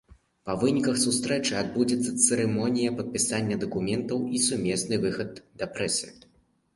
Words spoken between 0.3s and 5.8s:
Па выніках сустрэчы адбудзецца цырымонія падпісання дакументаў і сумесны выхад да